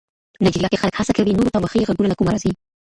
[0.43, 2.51] نایجیریا کې خلک هڅه کوي نورو ته وښيي غږونه له کومه راځي.